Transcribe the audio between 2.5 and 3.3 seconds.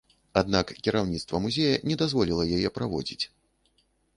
яе праводзіць.